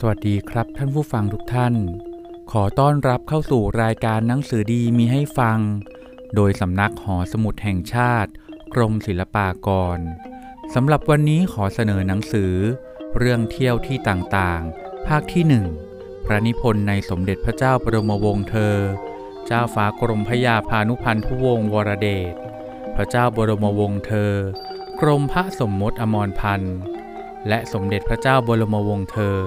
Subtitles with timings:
[0.00, 1.74] สวัสดีครับท่านผู้ฟังทุกท่าน
[2.52, 5.58] ขอต้อนรับเข้าสู่รายการหนังสือดีมีให้ฟัง
[6.34, 8.30] โดยสำนักหอสมุดแห่งชาติ
[8.74, 9.98] กรมศิลปากร
[10.74, 12.52] สำหรับวันนี้ขอเสนอหนังสือ
[13.18, 15.66] เรื่องเที่ยวที่ต่างๆ ภาคที่หนึ่ง
[16.24, 18.76] พระนิพนธ์ในสมเด็จพระเจ้าบรมวงศ์เธอ
[19.46, 22.34] เจ้าฟ้ากรมพระยาพานุพันธุวงศ์วรเดช
[22.96, 24.32] พระเจ้าบรมวงศ์เธอ
[25.00, 26.76] กรมพระสมมติอมรพันธ์
[27.48, 29.38] และสมเด็จพระเจ้าบรมวงศ์เธอ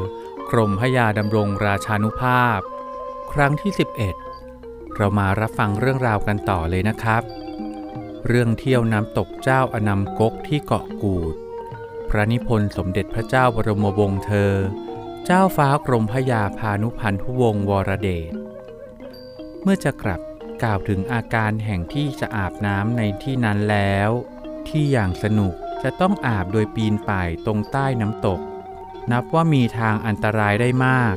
[0.51, 2.59] กรมพยาดำรงราชานุภาพ
[3.33, 3.71] ครั้งที่
[4.35, 7.23] 11 เรามารับฟังเรื่องราวกันต่อเลยนะครับ
[8.27, 11.35] เรื่องเที่ยวน้ำตกเจ้าอนามกกที่เกาะกูด
[12.09, 14.53] พระนิพนธ์สมเด็จพระเจ้าบรมวงศ์เธอ
[15.25, 18.33] เจ้าฟ้ากรมพยาพานุพันธุวงศ์วรเดช
[19.61, 20.21] เมื่อจะกลับ
[20.63, 24.09] กล่าวถึงอาการแห่งที่จะอาบน้ำในที่นั้นแล้ว
[24.67, 25.53] ที่อย่างสนุก
[25.83, 28.39] จะต้องอาบโดยปีนป่ายตรงใต้น้ำตก
[29.11, 31.15] นับว่ามีทางอันตรายได้มาก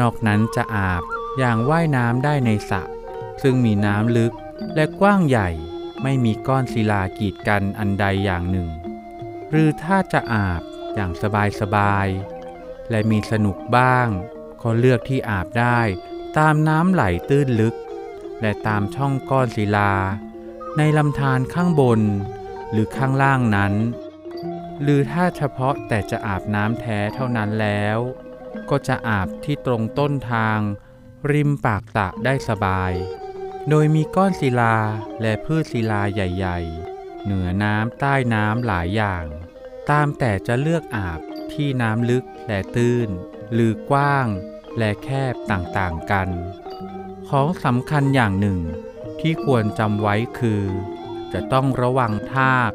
[0.00, 1.02] นอกนั้นจะอาบ
[1.38, 2.82] อย่างว่ายน้ำได้ในสระ
[3.42, 4.32] ซึ่งมีน้ำลึก
[4.74, 5.48] และกว้างใหญ่
[6.02, 8.68] ไม่มีก้อนศิลากีดกันอันใดอย่างหนึ่ง
[9.50, 10.62] หรือถ้าจะอาบ
[10.94, 11.12] อย่าง
[11.60, 14.08] สบายๆและมีสนุกบ้าง
[14.62, 15.80] ก็เลือกที่อาบได้
[16.38, 17.74] ตามน้ำไหลตื้นลึก
[18.40, 19.92] และตามช่องก้อนศิลา
[20.76, 22.00] ในลำธารข้างบน
[22.70, 23.74] หรือข้างล่างนั้น
[24.82, 27.98] หรือถ้าเฉพาะแต่จะอาบน้ำแท้เท่านั้นแล้ว
[28.70, 30.58] ก็จะอาบที่ตรงต้นทาง
[31.30, 32.92] ริมปากสระได้สบาย
[33.68, 34.76] โดยมีก้อนศิลา
[35.20, 36.58] และพืชศิลาใหญ่
[36.92, 39.24] ๆ เหนือน้ำใต้น้ำหลายอย่าง
[39.90, 41.20] ตามแต่จะเลือกอาบ
[41.52, 43.08] ที่น้ำลึกและตื้น
[43.52, 44.26] หรือกว้าง
[44.78, 46.28] และแคบต่างๆกัน
[47.28, 48.60] ของสำคัญอย่างหนึ่ง
[49.20, 50.64] ที่ควรจำไว้คือ
[51.32, 52.70] จะต้องระวังทาก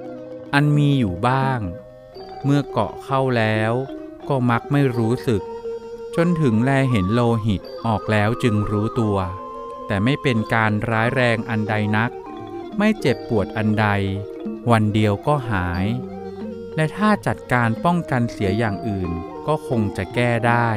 [0.53, 1.59] อันมีอยู่บ้าง
[2.43, 3.73] เมื่อเกาะเข้าแล้ว
[4.29, 5.41] ก็มักไม่รู้สึก
[6.15, 9.17] จนถึงแลเห็นโลหิตออกแล้วจึงรู้ตัว
[9.87, 12.11] แต่ไม่เป็นการร้ายแรงอันใดนัก
[12.77, 13.87] ไม่เจ็บปวดอันใด
[14.71, 15.85] วันเดียวก็หาย
[16.75, 19.11] และถ้าจัดการป้องกันเสียอย่างอื่น
[19.47, 20.69] ก็คงจะแก้ได้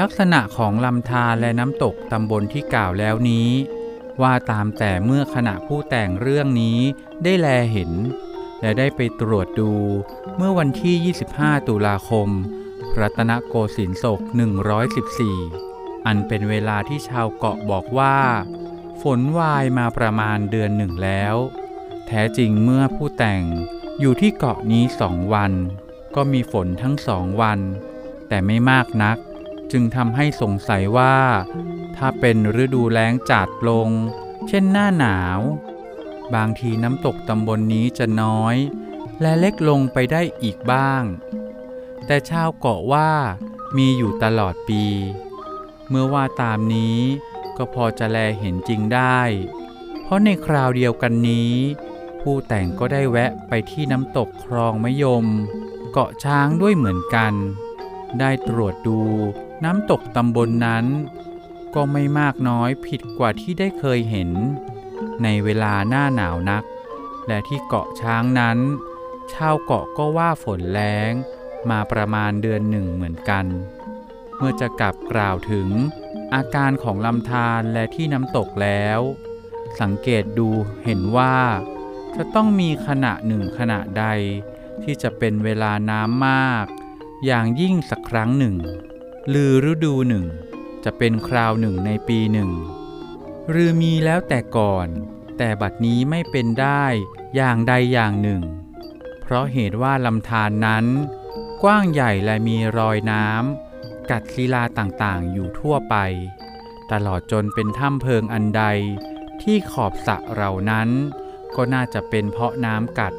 [0.00, 3.48] ลักษณะของลำธารและน้ำตกตำบลที่กล่าวแล้วนี้
[4.22, 6.78] ว่าตามแต่เมื่อขณะผู้แต่งเรื่องนี้
[7.22, 7.92] ได้แลเห็น
[8.60, 9.72] และได้ไปตรวจดู
[10.36, 12.28] เมื่อวันที่ 25 ตุลาคม
[13.00, 14.20] รัตนโกสินทร์ศก
[15.12, 18.18] 114 อันเป็นเวลาที่ชาวเกาะบอกว่า
[19.02, 21.34] ฝนวายมาประมาณเดือนหนึ่งแล้ว
[22.06, 23.42] แท้จริงเมื่อผู้แต่ง
[24.00, 25.52] อยู่ที่เกาะนี้สองวัน
[26.14, 27.60] ก็มีฝนทั้งสองวัน
[28.28, 29.16] แต่ไม่มากนัก
[29.72, 31.16] จึงทำให้สงสัยว่า
[31.96, 33.88] ถ้าเป็นฤดูแล้งจัดลง
[34.48, 35.40] เช่นหน้าหนาว
[36.34, 38.56] บางทีน้ำตกตำบลนนี้จะน้อย
[39.20, 41.02] และเล็กลงไปได้อีกบ้าง
[42.06, 43.10] แต่ชาวเกาะว่า
[43.76, 44.84] มีอยู่ตลอดปี
[45.88, 46.98] เมื่อว่าตามนี้
[47.56, 49.20] ก็พอจะแลเห็นจริงได้
[50.02, 51.54] เพราะในคราวเดียวกันนี้
[52.20, 55.26] ผู้แต่งก็ได้แวะไปที่น้ำตกคลองมะยม
[55.92, 57.34] เกาะช้างด้วยเหมือนกัน
[58.20, 59.00] ได้ตรวจดู
[59.64, 60.86] น้ำตกตำบลนนั้น
[61.74, 64.30] ก็ไม่มากน้อยผิดกว่าที่ได้เคยเห็น
[65.22, 66.64] ในเวลาหน้าหนาวนัก
[67.26, 68.58] และที่เกาะช้างนั้น
[69.34, 71.12] ชาวเกาะก็ว่าฝนแล้ง
[71.70, 73.46] มาประมาณเดือนหนึ่งเหมือนกัน
[74.36, 75.68] เมื่อจะกลับกล่าวถึง
[76.34, 79.00] อาการของลำธารและที่น้ำตกแล้ว
[79.80, 80.48] สังเกตดู
[80.84, 81.36] เห็นว่า
[82.16, 84.04] จะต้องมีขณะหนึ่งขณะใด
[84.82, 86.66] ที่จะเป็นเวลาน้ำมาก
[87.24, 88.56] อย่างยิ่งสักครั้งหนึ่ง
[89.28, 90.24] หรือฤดูหนึ่ง
[90.84, 92.50] จะเป็นคราวหนึ่งในปีหนึ่ง
[93.50, 94.88] หรือมีแล้วแต่ก่อน
[95.38, 96.84] แต่บัดนี้ไม่เป็นได้
[97.36, 98.42] อย่างใดอย่างหนึ่ง
[99.22, 100.86] เพราะเหตุว่าลำธารนนั้น
[101.62, 105.96] กว้างใหญ่และมีรอยน้ำกัดศิลาต่างๆ อยู่ทั่วไป
[106.92, 108.64] ตลอดจนเป็นถ้ำเพิงอันใด
[109.42, 110.88] ที่ขอบสระเหล่านั้น
[111.56, 113.14] ก็น่าจะเป็นเพราะน้ำกัด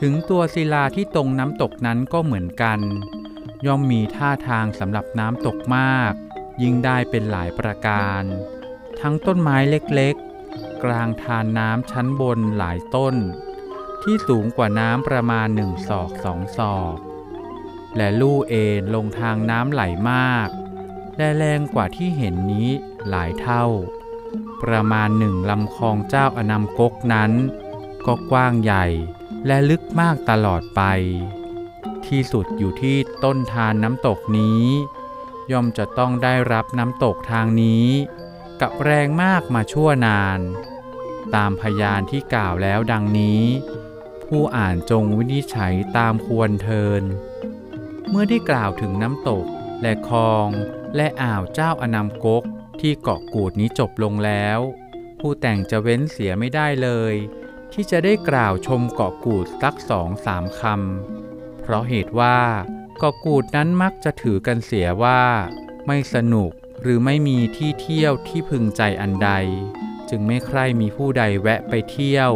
[0.00, 2.80] ถึงตัวศิลาที่ตรงน้ำตกนั้นก็เหมือนกัน
[3.66, 6.12] ย่อมมีท่าทางสำหรับน้ำตกมาก
[6.62, 8.22] ยิ่งได้เป็นหลายประการ
[9.00, 13.14] ทั้งต้นไม้เล็กๆ กลางทานน้ำชั้นบนหลายต้น
[14.02, 16.96] ที่สูงกว่าน้ำประมาณหนึ่งศอกสองศอก
[17.96, 20.48] และลู่เอ็นลงทางน้ำไหลมาก
[21.16, 22.68] และแรงกว่าที่เห็นนี้
[23.08, 23.64] หลายเท่า
[24.62, 27.32] ประมาณหนึ่งลำคลองเจ้าอนามกกนั้น
[28.06, 28.86] ก็กว้างใหญ่
[29.46, 30.82] และลึกมากตลอดไป
[32.06, 34.64] ที่สุดอยู่ที่ต้นทานน้ำตกนี้
[35.50, 37.86] ย่อมจะต้องได้รับน้ำตกทางนี้
[38.60, 40.40] กับแรงมากมาชั่วนาน
[41.34, 43.42] ตามพยานที่กล่าวแล้วดังนี้
[44.36, 47.02] ผู้อ่านจงวินิจฉัยตามควรเทิน
[48.08, 49.46] เมื่อได้กล่าวถึงน้ำตก
[49.82, 50.48] และคลอง
[50.96, 52.44] และอ่าวเจ้าอนามกก
[52.80, 54.58] ที่เกาะกูดนี้จบลงแล้ว
[55.20, 57.14] ผู้แต่งจะเว้นเสียไม่ได้เลย
[57.72, 62.40] ที่จะได้กล่าวชมเกาะกูดสักสองสามคำเพราะเหตุว่า
[62.98, 65.22] เกาะกูดนั้นมักจะถือกันเสียว่า
[65.86, 66.50] ไม่สนุก
[66.82, 69.30] หรือไม่มีที่เที่ยวที่พึงใจอันใด
[70.10, 72.32] จึงไม่ใคร่มีผู้ใดแวะไปเที่ยว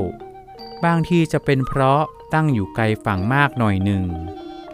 [0.84, 2.02] บางทีจะเป็นเพราะ
[2.34, 4.04] ตั้งอยู่ไกลฝั่งมากหน่อยหนึ่ง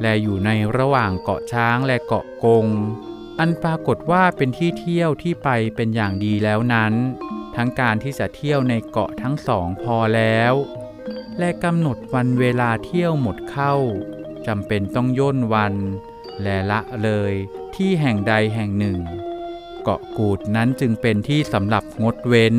[0.01, 2.67] และอยู่ในระหว่างเกาะช้างและเกาะกง
[3.39, 6.93] อันปรากฏว่าเป็นที่เที่ยวที่ไปเป็นอย่างดีแล้วนั้น
[7.57, 10.53] ทั้งการที่จะเที่ยวในเกาะทั้งสองพอแล้ว
[11.39, 13.75] และกำหนดวันเวลาเที่ยวหมดเข้า
[14.47, 15.75] จำเป็นต้องย่นวัน
[16.43, 17.33] และละเลย
[17.75, 18.99] ที่แห่งใดแห่งหนึ่ง
[19.83, 22.57] เกาะกูดนั้นจึงเป็นที่สำหรับงดเว้น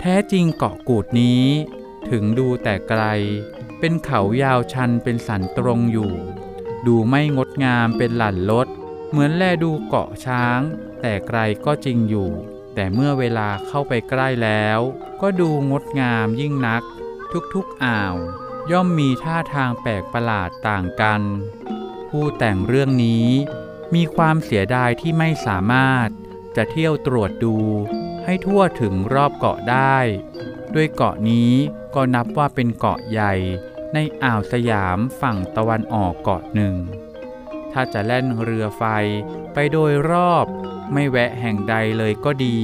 [0.00, 1.44] แท้จริงเกาะกูดนี้
[2.08, 3.02] ถึงดูแต่ไกล
[3.78, 6.12] เป็นเขายาวชันเป็นสันตรงอยู่
[6.86, 8.68] ดูไม่งดงามเป็นหลั่นลด
[9.10, 10.60] เหมือนแลดูเกาะช้าง
[11.00, 12.30] แต่ไกลก็จริงอยู่
[12.74, 14.80] แต่เมื่อเวลาเข้าไปใกล้แล้ว
[15.20, 16.82] ก็ดูงดงามยิ่งนัก
[17.54, 18.16] ทุกๆอ่าว
[18.70, 21.22] ย่อมมีท่าทางแปลกประหลาดต่างกัน
[22.10, 23.28] ผู้แต่งเรื่องนี้
[23.94, 26.08] มีความเสียดายที่ไม่สามารถ
[26.56, 27.56] จะเที่ยวตรวจดู
[28.24, 29.96] ให้ทั่วถึงรอบเกาะได้
[30.74, 31.52] ด้วยเกาะนี้
[31.94, 33.34] ก็นับว่าเป็นเกาะใหญ่
[33.94, 36.74] ในอ่าวสยามฝั่งตะวันออกเกาะหนึ่ง
[37.72, 38.84] ถ้าจะแล่นเรือไฟ
[39.52, 40.46] ไปโดยรอบ
[40.92, 42.58] ไม่แวะแห่งใดเลยก็ดี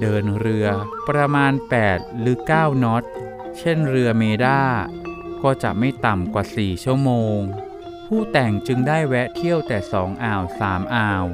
[0.00, 0.66] เดินเรือ
[1.08, 1.52] ประมาณ
[1.86, 3.02] 8 หรือ 9น็อต
[3.58, 4.60] เช่นเรือเมด้า
[5.42, 7.38] ก็จะไม่ต่ำกว่า 4 ชั่วโมง
[8.06, 11.26] ผู้แต่งจึงได้แวะเที่ยวแต่สองอ่าวสามอ่าว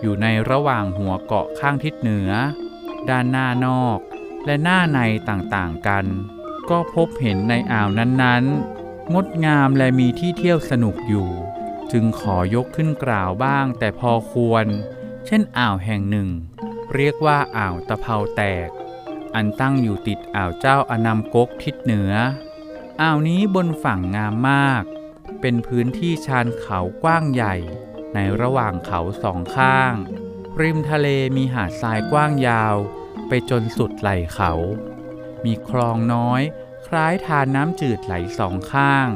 [0.00, 2.30] อยู่ในระหว่างหัวเกาะข้างทิศเหนือ
[3.08, 3.98] ด้านหน้านอก
[4.48, 6.06] และหน้าในต่างๆกัน
[6.70, 11.28] ก็พบเห็นในอ่าวนั้นๆ งดงามและมีที่เที่ยวสนุกอยู่
[11.92, 14.66] จึงขอยกขึ้นกล่าวบ้างแต่พอควร
[15.26, 16.28] เช่นอ่าวแห่งหนึ่ง
[16.94, 18.68] เรียกว่าอ่าวตะเภาแตก
[19.34, 22.12] อันตั้งอยู่ติดอ่าวเจ้าอนามกกทิศเหนือ
[23.00, 24.84] อ่าวนี้บนฝั่งงามมาก
[25.40, 27.54] เป็นพื้นที่ชานเขากว้างใหญ่
[28.14, 29.94] ในระหว่างเขาสองข้าง
[30.60, 32.76] ริมทะเลมีหาดทรายกว้างยาว
[33.28, 34.52] ไปจนสุดไหล่เขา
[35.44, 36.42] มีคลองน้อย
[36.86, 39.08] คล้ายทานน้ำจืดไหลสองข้าง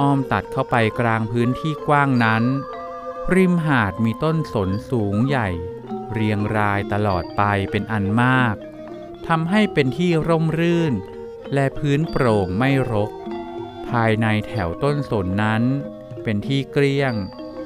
[0.00, 2.44] อ้อมตัดเข้าไปกลางพื้นที่กว้างนั้น
[3.34, 5.48] ริมหาดมีต้นสนสูงใหญ่
[6.12, 8.56] เรียงรายตลอดไปเป็นอันมาก
[9.28, 10.94] ทำให้เป็นที่ร่มรื่น
[11.54, 13.10] และพื้นโปร่งไม่รก
[13.88, 15.62] ภายในแถวต้นสนนั้น
[16.22, 17.12] เป็นที่เกลี้ยง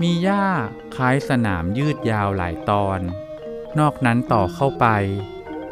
[0.00, 0.46] มีหญ้า
[0.96, 3.00] คล้ายสนามยืดยาวหลายตอน
[3.78, 4.86] นอกนั้นต่อเข้าไป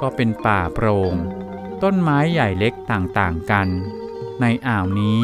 [0.01, 1.15] ก็เป็นป่าโปร่ง
[1.83, 3.69] ต้นไม้ใหญ่เล็กต่างๆกัน
[4.41, 5.21] ในอ่าวนี้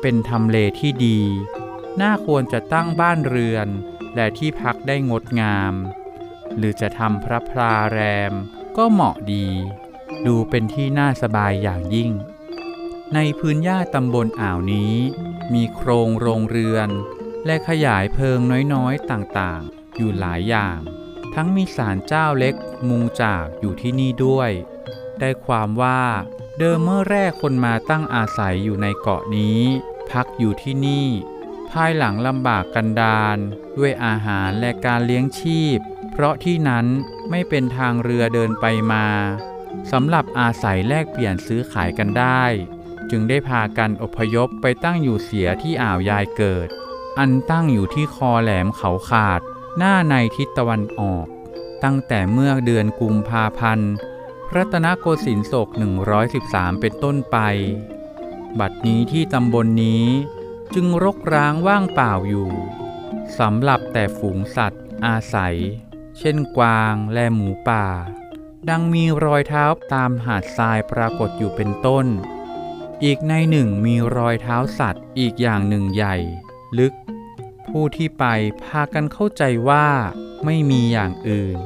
[0.00, 1.20] เป็นทำเลที่ดี
[2.00, 3.68] น่าควรจะตั้งบ้านเรือน
[4.14, 5.74] และที่พักได้งดงาม
[6.56, 8.32] หรือจะทำพระพลาแรม
[8.76, 9.46] ก็เหมาะดี
[10.26, 12.10] ดูเป็นที่น่าสบายอย่างยิ่ง
[13.14, 14.94] ในพื้นหญ้าตำบลอ่าวนี้
[15.54, 16.88] มีโครงโรงเรือน
[17.46, 18.38] และขยายเพิง
[18.74, 20.78] น้อยๆต่างๆ อยู่หลายอย่าง
[21.34, 22.54] ทั้งมีศาลเจ้าเล็ก
[22.88, 24.50] มุงจากอยู่ที่นี่ด้วย
[25.20, 26.02] ได้ความว่า
[26.58, 29.60] เดิมเมื่อแรกคนมาตั้งอาศัยอยู่ในเกาะนี้
[30.10, 31.06] พักอยู่ที่นี่
[31.70, 33.38] ภายหลังลำบากกันดาร
[33.78, 35.78] ด้วยอาหารและการเลี้ยงชีพ
[36.12, 36.86] เพราะที่นั้น
[37.30, 39.06] ไม่เป็นทางเรือเดินไปมา
[39.92, 42.44] สำหรับอาศัยแลกเปลี่ยนซื้อขายกันได้
[43.10, 46.68] จึงได้พากันอพยพไปตั้งอยู่เสียที่อ่าวยายเกิด
[47.18, 49.40] อันตั้งอยู่ที่คอแหลมเขาขาด
[49.78, 51.26] หน้าในทิศตะวันออก
[51.84, 53.92] ตั้งแต่เมื่อเดือนกุมภาพันธ์
[54.56, 55.68] รัตนโกสินทร์ศก
[56.24, 57.38] 113 เป็นต้นไป
[58.58, 60.04] บัดนี้ที่ตำบลนนี้
[60.74, 62.50] จึงรกร้างว่างเปล่าอยู่
[63.38, 65.56] สำหรับแต่ฝูงสัตว์อาศัย
[66.18, 67.86] เช่นกวางและหมูป่า
[68.68, 72.06] ดังมีรอยเท้าตามหาดทรายปรากฏอยู่เป็นต้น
[73.04, 76.16] อีกในหนึ่งมีรอยเท้าสัตว์อีกอย่างหนึ่งใหญ่
[76.78, 76.92] ลึก
[77.70, 78.24] ผู้ที่ไป
[78.62, 79.86] พากันเข้าใจว่า
[80.44, 81.56] ไม่มีอย่างอื่น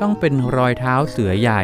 [0.00, 1.62] ต้องเป็นรอยเท้าเสือใหญ่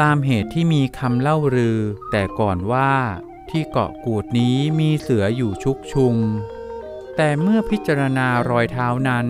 [0.00, 1.78] ตามเหตุที่มีคำเล่าลือ
[2.10, 2.94] แต่ก่อนว่า
[3.50, 6.16] ที่เกาะกูดนี้มีเสืออยู่ชุกชุม
[7.16, 9.26] แต่เมื่อพิจารณารอยเท้านั้น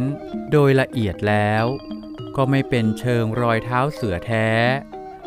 [0.50, 1.64] โดยละเอียดแล้ว
[2.36, 4.48] ก็ไม่เป็นเชิงรอยเท้าเสือแท้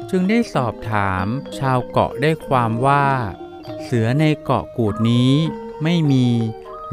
[0.09, 1.25] จึงได้สอบถาม
[1.59, 3.05] ชาวเกาะได้ความว่า
[3.83, 5.33] เสือในเกาะกูดนี้
[5.83, 6.27] ไม่มี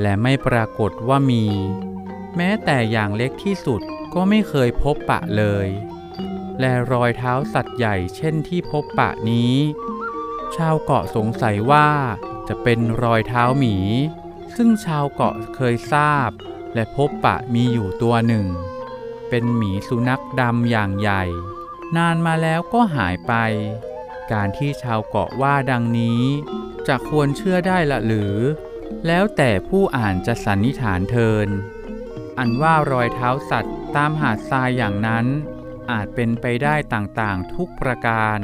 [0.00, 1.44] และไม่ปรากฏว่ามี
[2.36, 3.80] แม้แต่อย่างเล็กที่สุด
[4.14, 5.68] ก็ไม่เคยพบปะเลย
[6.60, 9.54] และรอยเท้าสัตว์ใหญ่เช่นที่พบปะนี้
[10.56, 11.88] ชาวเกาะสงสัยว่า
[12.48, 13.76] จะเป็นรอยเท้าหมี
[14.56, 16.30] ซึ่งชาวเกาะเคยทราบ
[16.74, 18.46] และพบปะมีอยู่ตัวหนึ่ง
[19.28, 21.24] เป็นหมีสุนัขดำอย่างใหญ่
[21.96, 23.32] นานมาแล้วก็หายไป
[24.32, 26.22] การที่ชาวเกาะว่าดังนี้
[26.88, 28.34] จะควรเชื่อได้ละหรือ
[29.06, 31.48] แล้วแต่ผู้อ่านจะสันนิษฐานเทิน
[32.38, 35.26] อันว่ารอยเท้าสัตว์ตามหาดทรายอย่างนั้น
[35.90, 38.38] อาจเป็นไปได้ต่างๆทุกประการ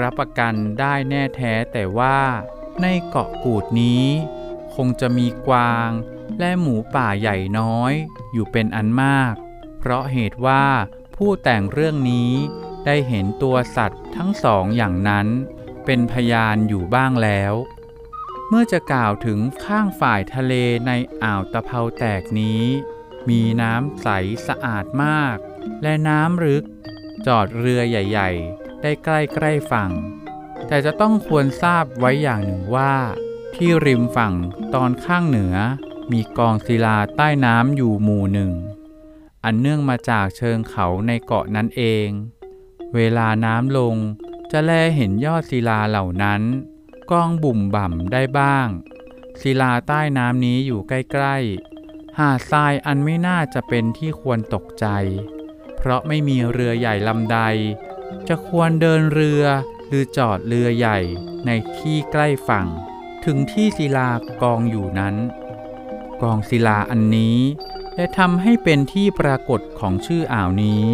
[0.00, 2.20] รับประกันได้แน่แท้แต่ว่า
[2.82, 4.06] ในเกาะกูดนี้
[4.74, 5.90] คงจะมีกวาง
[6.38, 7.92] และหมูป่าใหญ่น้อย
[8.32, 9.34] อยู่เป็นอันมาก
[9.78, 10.64] เพราะเหตุว่า
[11.16, 12.32] ผู้แต่งเรื่องนี้
[12.86, 15.26] ได้เห็นตัวสัตว์ทั้งสองอย่างนั้น
[15.84, 17.54] เป็นพยานอยู่บ้างแล้ว
[18.48, 20.54] เมื่อจะกล่าวถึงข้างฝ่ายทะเล
[20.86, 22.62] ในอ่าวตะเภาแตกนี้
[23.28, 24.08] มีน้ำใส
[24.46, 25.36] สะอาดมาก
[25.82, 26.64] และน้ำลึก
[27.26, 29.08] จอดเรือใหญ่ ๆ ได้ใก
[29.42, 29.92] ล้ๆฝั่ง
[30.66, 32.94] แต่จะต้องควรทราบไว้อย่างหนึ่งว่า
[33.54, 34.34] ที่ริมฝั่ง
[34.74, 35.56] ตอนข้างเหนือ
[36.12, 38.52] มีกองศิลาใต้น้ำอยู่หมู่หนึ่ง
[39.44, 42.08] อันเนื่องมาจากเชิงเขาในเกาะนั้นเอง
[42.94, 43.96] เวลาน้ำลง
[44.50, 46.42] จะแลเห็นยอดศิลาเหล่านั้น
[47.10, 48.68] กองบุ่มบ่ำได้บ้าง
[49.40, 54.86] ศิลาใต้น้ำนี้อยู่ใกล้ๆ หาดทรายอันไม่น่าจะเป็นที่ควรตกใจ
[55.76, 57.38] เพราะไม่มีเรือใหญ่ลำใด
[58.28, 59.44] จะควรเดินเรือ
[59.86, 60.98] หรือจอดเรือใหญ่
[61.46, 62.66] ในที่ใกล้ฝั่ง
[63.24, 64.10] ถึงที่ศิลา
[64.42, 65.14] กองอยู่นั้น
[66.22, 67.38] กองศิลาอันนี้
[67.96, 70.84] ได้ทำให้เป็นที่ปรากฏของชื่ออ่าวนี้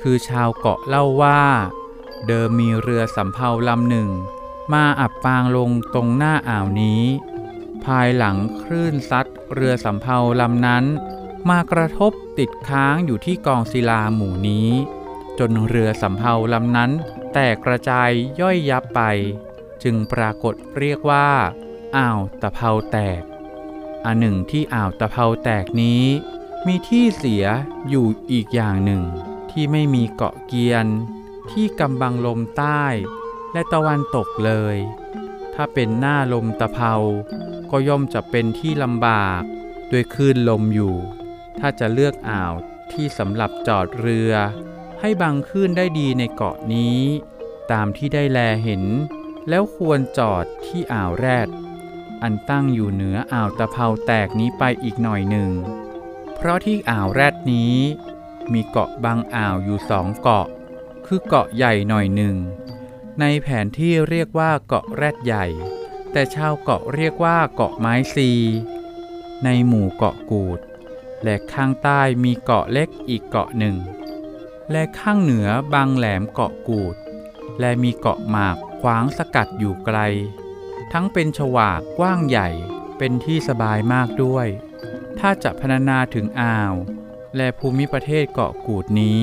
[0.00, 1.42] คือชาวเกาะเล่าว่า
[2.26, 4.08] เดิมมีเรือสำเภาลำหนึ่ง
[4.72, 7.02] มาอับปางลงตรงหน้าอ่าวนี้
[7.84, 10.84] ภายหลังคลื่นซัดเรือสำเภาลำนั้น
[11.48, 14.68] มากระทบติดค้างอยู่ที่กองศิลาหมู่นี้
[15.38, 16.90] จนเรือสำเภาลำนั้น
[17.32, 19.00] แตกกระจายย่อยยับไป
[19.82, 21.28] จึงปรากฏเรียกว่า
[21.96, 23.22] อ่าวตะเภาแตก
[24.04, 26.04] อันหนึ่งที่อ่าวตะเภาแตกนี้
[26.66, 27.44] มีที่เสีย
[27.88, 29.02] อยู่อีกอย่างหนึ่ง
[29.50, 30.86] ที่ไม่มีเกาะเกียน
[31.50, 32.84] ที่กำบังลมใต้
[33.56, 34.76] และตะวันตกเลย
[35.54, 36.94] ถ้าเป็นหน้าลมตะเภา
[37.70, 39.42] ก็ย่อมจะเป็นที่ลำบาก
[39.92, 40.96] ด้วยคลื่นลมอยู่
[41.58, 42.52] ถ้าจะเลือกอ่าว
[42.92, 44.32] ที่สำหรับจอดเรือ
[45.00, 46.98] ให้บังคลื่นได้ดีในเกาะนี้
[47.72, 48.82] ตามที่ได้แลเห็น
[49.48, 51.48] แล้วควรจอดที่อ่าวแรด
[52.22, 55.50] อันตั้งอยู่เหนืออ่าวตะเภาแตกนี้ไปอีกหน่อยหนึ่ง
[56.34, 57.74] เพราะที่อ่าวแรดนี้
[58.52, 60.46] มีเกาะบางอ่าวอยู่สองเกาะ
[61.06, 62.36] คือเกาะใหญ่หน่อยหนึ่ง
[63.20, 65.46] ในแผนที่เรียกว่าเกาะแรดใหญ่
[66.12, 68.30] แต่ชาวเกาะเรียกว่าเกาะไม้ซี
[69.44, 70.60] ในหมู่เกาะกูด
[71.24, 73.76] และข้างใต้มีเกาะเล็กอีกเกาะหนึ่ง
[74.72, 76.96] และข้างเหนือบางแหลมเกาะกูด
[77.60, 79.98] และมีเกาะหมากขวางสกัดอยู่ไกล
[80.92, 82.48] ทั้งเป็นฉวากกว้างใหญ่
[82.98, 84.46] เป็นที่สบายมากด้วย
[85.18, 86.74] ถ้าจะพรรณนาถึงอ่าว
[87.36, 89.22] และภูมิประเทศเกาะกูดนี้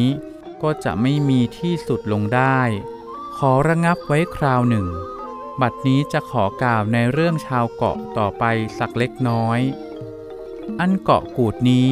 [0.63, 2.59] ก็จะไม่มีที่สุดลงได้
[3.37, 4.87] ขอระงับไว้คราวหนึ่ง
[5.61, 8.43] บัดนี้จะขอกล่าวในเรื่องชาวเกาะต่อไป
[8.79, 9.59] สักเล็กน้อย
[10.79, 11.89] อันเกาะกูดนี้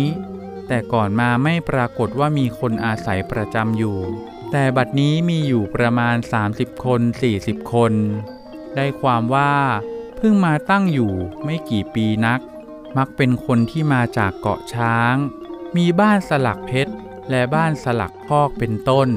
[0.68, 3.98] แต่ก่อนมาไม่ปรากฏว่ามีคนอาศัยประจำอยู่
[4.52, 6.16] แต่บัดนี้มีอยู่ประมาณ
[6.52, 7.02] 30 คน
[7.38, 7.94] 40 คน
[8.76, 9.54] ได้ความว่า
[10.18, 12.40] เพิ่งมาตั้งอยู่ไม่กี่ปีนัก
[12.98, 15.16] มักเป็นคนที่มาจากเกาะช้าง
[15.78, 16.94] มีบ้านสลักเพชร
[17.30, 19.10] และบ้านสลักพอกเป็นต้น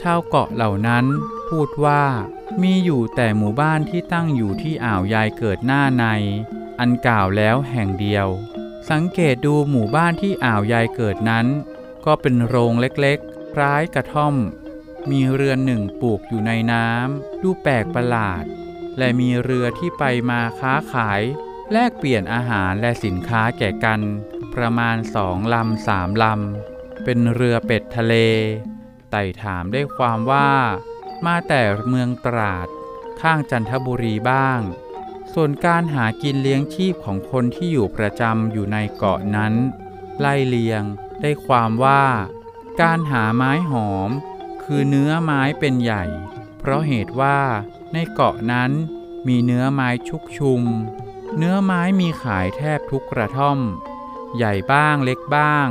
[0.00, 1.06] ชาวเกาะเหล่านั้น
[1.50, 2.04] พูดว่า
[2.62, 6.04] มีอยู่แต่หมู่บ้านที่ตั้งอยู่ที่อ่าวยายเกิดหน้าใน
[6.80, 8.26] อันกล่าวแล้วแห่งเดียว
[8.90, 11.46] สังเกตดูหมู่บ้านที่อ่าวยายเกิดนั้น
[12.06, 14.34] ก็เป็นโรงเล็กๆคล้ายกระท่อม
[15.10, 18.44] มีเรือนหนึ่งปลูกอยู่ในน้ำดูแปลกประหลาด
[18.98, 21.22] และมีเรือที่ไปมาค้าขาย
[21.72, 24.00] แลกเปลี่ยนอาหารและสินค้าแก่กัน
[24.54, 28.14] ประมาณสองลำสามลำเป็นเรือเป็ดทะเล
[29.10, 30.50] ไต่ถามได้ความว่า
[31.26, 32.68] มาแต่เมืองตราด
[33.20, 34.60] ข้างจันทบุรีบ้าง
[35.32, 39.54] ส่วนการหากินเลี้ยงชีพของคนที่อยู่ประจำอยู่ในเกาะนั้น
[40.20, 40.82] ไล่เลียง
[41.20, 42.04] ได้ความว่า
[42.80, 44.10] การหาไม้หอม
[44.62, 46.04] คือเนื้อไม้เป็นใหญ่
[46.58, 47.40] เพราะเหตุว่า
[47.92, 48.70] ในเกาะนั้น
[49.26, 50.62] มีเนื้อไม้ชุกชุม
[51.38, 53.58] เนื้อไม้มีขายแทบทุกกระท่อม
[54.36, 55.68] ใหญ่บ้างเล็กบ้าง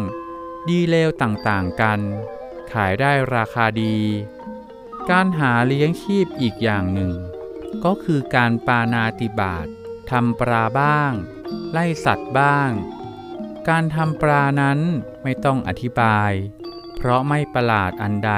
[0.68, 2.00] ดีเลวต่างๆกัน
[2.72, 3.98] ขายได้ราคาดี
[5.12, 7.14] การหาเลี้ยงชีพอีกอย่างหนึ่ง
[7.84, 9.68] ก็คือการปานาติบาต
[10.12, 11.12] ทำปลาบ้าง
[11.72, 12.72] ไล่สัตว์บ้าง
[13.70, 14.80] การทำปลานั้น
[15.24, 16.32] ไม่ต้องอธิบาย
[16.96, 18.34] เพราะไม่ประหลาดอันใด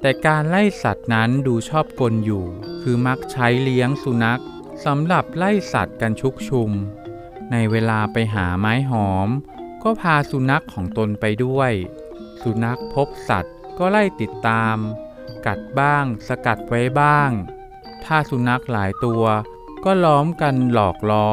[0.00, 2.44] แต่การไล่สัตว์นั้นดูชอบกลอยู่
[2.82, 4.42] คือมักใช้เลี้ยงสุนัข
[4.84, 6.70] สำหรับไล่สัตว์กันชุกชุม
[7.50, 9.28] ในเวลาไปหาไม้หอม
[9.82, 11.72] ก็พาสุนัขของตนไปด้วย
[12.42, 14.78] สสุนัขพบสัตว์ก็ไล่ติดตาม
[15.46, 17.30] กัดบ้าง สกัดไว้บ้าง
[18.04, 19.24] ถ้าสุนัขหลายตัว
[19.84, 21.30] ก็ล้อมกันหลอกล้อ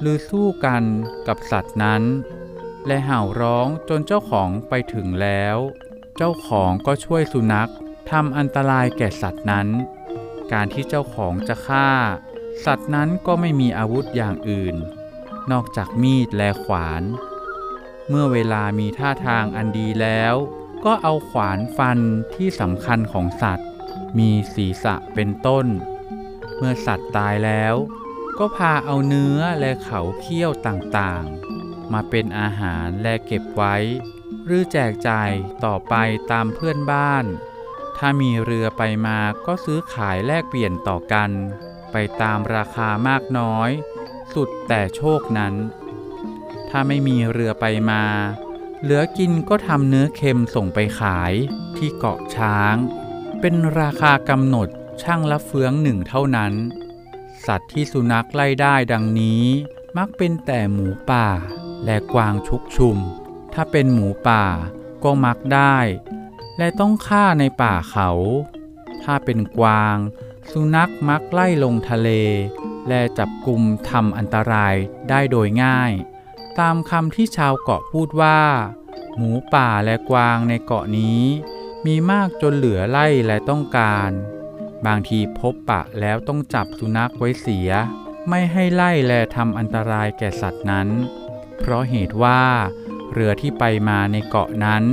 [0.00, 0.82] หรือสู้กัน
[1.26, 2.02] กับสัตว์นั้น
[2.86, 5.56] และเห่าร้องจนเจ้าของไปถึงแล้ว
[6.16, 7.70] เจ้าของก็ช่วยสุนัข
[8.10, 9.68] ทำอันตรายแก่สัตว์นั้น
[10.52, 11.90] การที่เจ้าของจะฆ่า
[12.64, 14.76] สัตว์นั้นก็ไม่มีอาวุธอย่างอื่น
[15.50, 17.02] นอกจากมีดและขวาน
[18.08, 20.34] เมื่อเวลามีท่าทางอันดีแล้ว
[20.84, 21.98] ก็เอาขวานฟัน
[22.34, 23.68] ที่สำคัญของสัตว์
[24.18, 25.66] มีศีรษะเป็นต้น
[26.56, 27.74] เมื่อสัตว์ตายแล้ว
[28.38, 33.76] ก็พาเอาเนื้อและเขาเคี้ยวต่างๆ มาเป็นอาหารและเก็บไว้
[34.44, 35.30] หรือแจกจ่าย
[35.64, 35.94] ต่อไป
[36.30, 37.24] ตามเพื่อนบ้าน
[37.96, 41.30] ถ้ามีเรือไปมาก็ซื้อขายแลกเปลี่ยนต่อกัน
[41.92, 43.70] ไปตามราคามากน้อย
[44.34, 45.54] สุดแต่โชคนั้น
[46.68, 48.04] ถ้าไม่มีเรือไปมา
[48.82, 51.32] เหลือกินก็ทำเนื้อเค็มส่งไปขาย
[51.76, 52.74] ที่เกาะช้าง
[53.40, 54.68] เป็นราคากำหนด
[55.02, 56.52] ช่างละเฟืองหนึ่งเท่านั้น
[57.46, 59.44] สัตว์ที่สุนัขไล่ได้ดังนี้
[59.96, 61.26] มักเป็นแต่หมูป่า
[61.84, 62.98] และกวางชุกชุม
[63.54, 64.44] ถ้าเป็นหมูป่า
[65.04, 65.76] ก็มักได้
[66.58, 68.10] และต้องฆ่าในป่าเขา
[69.02, 69.96] ถ้าเป็นกวาง
[70.50, 72.08] สุนัขมักไล่ลงทะเล
[72.88, 74.74] และจับกลุ่มทำอันตราย
[75.08, 75.92] ได้โดยง่าย
[76.60, 78.40] ตามคำที่ชาวเกาะพูดว่า
[79.16, 81.22] หมูป่าและกวางในเกาะนี้
[81.86, 84.10] มีมากจนเหลือไล่และต้องการ
[84.86, 87.70] บางทีพบปะแล้วต้องจับสุนัขไว้เสีย
[88.28, 90.88] ไม่ให้ไล่และทำอันตรายแก่สัตว์นั้น
[91.58, 92.42] เพราะเหตุว่า
[93.12, 94.84] เรือที่ไปมาในเกาะนั้น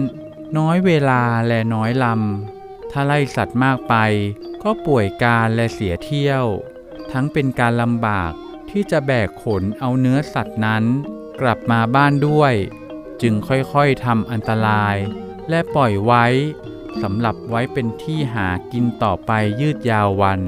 [0.57, 3.95] น้อยเวลาและน้อยลำถ้าไล่สัตว์มากไป
[4.63, 6.45] ก็ป่วยการและเสียเที่ยว
[7.11, 8.31] ทั้งเป็นการลำบาก
[8.69, 10.83] ที่จะแบกขนเอาเนื้อสัตว์นั้น
[11.41, 12.53] กลับมาบ้านด้วย
[13.21, 14.95] จึงค่อยๆทำอันตราย
[15.49, 16.25] และปล่อยไว้
[17.01, 20.41] สำหรับไว้เป็นที่หากินต่อไปยืดยาววัน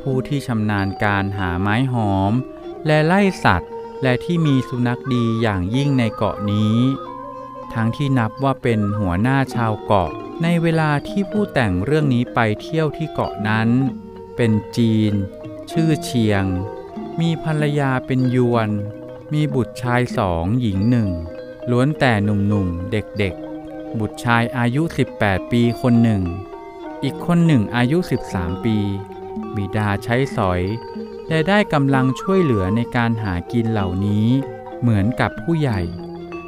[0.00, 2.32] ผู้ที่ชำนาญการหาไม้หอม
[2.86, 3.70] และไล่สัตว์
[4.02, 6.76] และที่มีสุนัขดีอย่างยิ่งในเกาะนี้
[7.74, 10.10] ทั้งที่นับว่าเป็นหัวหน้าชาวเกาะ
[10.42, 13.68] ในเวลาที่ผู้แต่งเรื่องนี้ไปเที่ยวที่เกาะนั้น
[14.36, 15.12] เป็นจีน
[15.70, 16.44] ชื่อเชียง
[17.20, 18.70] มีภรรยาเป็นยวน
[19.32, 21.10] มีบุตรชายสองหญิงหนึ่ง
[21.70, 24.82] ล้วนแต่หนุ่มๆ เด็กๆ บุตรชายอายุ
[25.16, 26.22] 18 ปีคนหนึ่ง
[27.02, 27.98] อีกคนหนึ่งอายุ
[28.30, 28.76] 13 ปี
[29.56, 30.62] บิดาใช้สอย
[31.28, 34.26] และได้กำลังช่วยเหลือในการหากินเหล่านี้
[34.80, 35.80] เหมือนกับผู้ใหญ่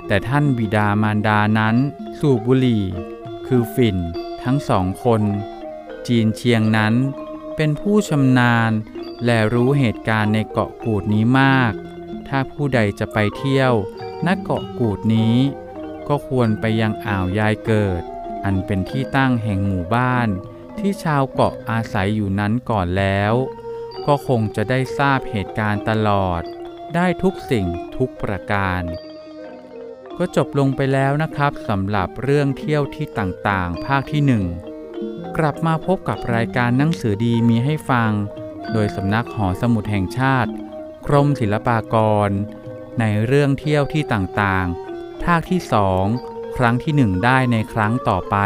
[0.06, 1.76] แต่ท่านบิดามารดานั้น
[2.18, 2.84] สูบบุหรี่
[3.46, 3.96] คือฝิ่น
[4.42, 5.22] ทั้งสองคน
[6.06, 6.94] จีนเชียงนั้น
[7.56, 8.70] เป็นผู้ชำนาญ
[9.24, 11.74] และรู้เหตุการณ์ในเกาะกูดนี้มาก
[12.28, 13.72] ถ้าผู้ใดจะไปเที่ยว
[14.26, 15.36] ณเกาะกูดนี้
[16.08, 18.02] ก็ควรไปยังอ่าวยายเกิด
[18.44, 20.28] อันเป็นที่ตั้งแห่งหมู่บ้าน
[20.78, 23.34] ที่ชาวเกาะอาศัยอยู่นั้นก่อนแล้ว
[24.06, 26.42] ก็คงจะได้ทราบเหตุการณ์ตลอด
[26.94, 28.82] ได้ทุกสิ่งทุกประการ
[30.18, 34.44] ก็จบลงไปแล้วนะครับสำหรับเรื่องเที่ยวที่ต่างๆ ภาคที่หนึ่ง
[35.36, 38.10] กลับมาพบกับรายการหนังสือดีมีให้ฟัง
[38.72, 40.50] โดยสำนักหอสมุดแห่งชาติ
[41.08, 41.96] กรมศิลปาก
[42.28, 42.30] ร
[43.00, 46.04] ในเรื่องเที่ยวที่ต่างๆ ภาคที่สอง
[46.56, 48.36] ครั้งที่หนึ่งได้ในครั้งต่อไป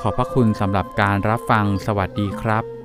[0.00, 2.81] ขอบพระคุณสำหรับการรับฟังสวัสดีครับ